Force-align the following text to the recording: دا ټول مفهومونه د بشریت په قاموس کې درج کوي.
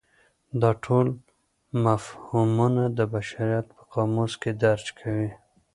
دا 0.61 0.71
ټول 0.83 1.07
مفهومونه 1.85 2.83
د 2.97 2.99
بشریت 3.13 3.65
په 3.75 3.83
قاموس 3.93 4.33
کې 4.41 4.51
درج 4.63 4.85
کوي. 4.99 5.29